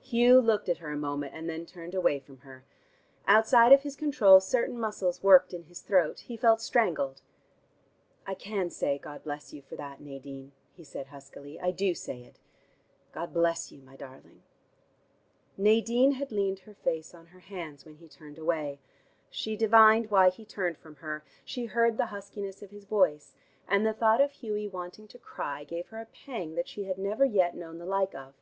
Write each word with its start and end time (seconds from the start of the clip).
Hugh 0.00 0.40
looked 0.40 0.68
at 0.68 0.78
her 0.78 0.92
a 0.92 0.96
moment, 0.96 1.34
and 1.34 1.50
then 1.50 1.66
turned 1.66 1.92
away 1.92 2.20
from 2.20 2.38
her. 2.46 2.62
Outside 3.26 3.72
of 3.72 3.82
his 3.82 3.96
control 3.96 4.38
certain 4.38 4.78
muscles 4.78 5.24
worked 5.24 5.52
in 5.52 5.64
his 5.64 5.80
throat; 5.80 6.20
he 6.20 6.36
felt 6.36 6.60
strangled. 6.60 7.20
"I 8.28 8.34
can 8.34 8.70
say 8.70 8.96
'God 8.96 9.24
bless 9.24 9.52
you' 9.52 9.62
for 9.62 9.74
that, 9.74 10.00
Nadine," 10.00 10.52
he 10.76 10.84
said 10.84 11.08
huskily. 11.08 11.58
"I 11.58 11.72
do 11.72 11.96
say 11.96 12.22
it. 12.22 12.38
God 13.10 13.34
bless 13.34 13.72
you, 13.72 13.82
my 13.82 13.96
darling." 13.96 14.44
Nadine 15.56 16.12
had 16.12 16.30
leaned 16.30 16.60
her 16.60 16.74
face 16.74 17.12
on 17.12 17.26
her 17.34 17.40
hands 17.40 17.84
when 17.84 17.96
he 17.96 18.06
turned 18.06 18.38
away. 18.38 18.78
She 19.30 19.56
divined 19.56 20.12
why 20.12 20.30
he 20.30 20.44
turned 20.44 20.78
from 20.78 20.94
her, 21.02 21.24
she 21.44 21.64
heard 21.64 21.96
the 21.96 22.06
huskiness 22.14 22.62
of 22.62 22.70
his 22.70 22.84
voice, 22.84 23.34
and 23.66 23.84
the 23.84 23.92
thought 23.92 24.20
of 24.20 24.30
Hughie 24.30 24.68
wanting 24.68 25.08
to 25.08 25.18
cry 25.18 25.64
gave 25.64 25.88
her 25.88 25.98
a 26.00 26.06
pang 26.06 26.54
that 26.54 26.68
she 26.68 26.84
had 26.84 26.98
never 26.98 27.24
yet 27.24 27.56
known 27.56 27.78
the 27.78 27.84
like 27.84 28.14
of. 28.14 28.32